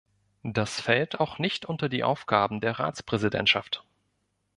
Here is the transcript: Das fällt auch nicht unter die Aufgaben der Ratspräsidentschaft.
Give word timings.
Das 0.41 0.81
fällt 0.81 1.19
auch 1.19 1.37
nicht 1.37 1.67
unter 1.67 1.87
die 1.87 2.03
Aufgaben 2.03 2.59
der 2.59 2.79
Ratspräsidentschaft. 2.79 3.85